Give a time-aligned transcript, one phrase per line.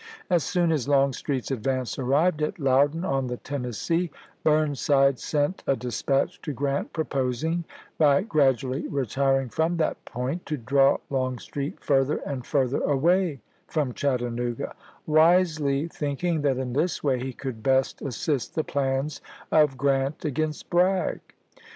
[0.31, 4.09] As soon as Longstreet's advance arrived at Loudon on the Tennessee,
[4.43, 7.65] Burnside sent a dis patch to Grant proposing,
[7.99, 14.73] by gradually retiring from that point, to draw Longstreet further and further away from Chattanooga,
[15.05, 19.21] wisely thinking that in this way he could best assist the plans
[19.51, 21.19] of Grant against Bragg.